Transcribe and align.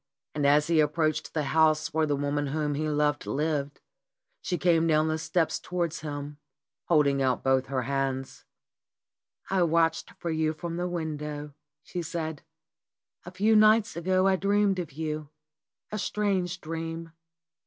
And 0.33 0.47
as 0.47 0.65
he 0.65 0.79
approached 0.79 1.31
the 1.35 1.43
house 1.53 1.93
where 1.93 2.07
the 2.07 2.15
woman 2.15 2.47
whom 2.47 2.73
he 2.73 2.89
loved 2.89 3.27
lived, 3.27 3.81
she 4.41 4.57
came 4.57 4.87
down 4.87 5.09
the 5.09 5.19
steps 5.19 5.59
towards 5.59 5.99
him, 5.99 6.39
holding 6.85 7.21
out 7.21 7.43
both 7.43 7.67
her 7.67 7.83
hands. 7.83 8.43
"I 9.51 9.61
watched 9.61 10.09
for 10.17 10.31
you 10.31 10.53
from 10.53 10.77
the 10.77 10.87
window," 10.89 11.53
she 11.83 12.01
said. 12.01 12.41
"A 13.27 13.31
few 13.31 13.55
nights 13.55 13.95
ago 13.95 14.25
I 14.25 14.37
dreamed 14.37 14.79
of 14.79 14.91
you, 14.91 15.29
a 15.91 15.99
strange 15.99 16.59
dream. 16.61 17.11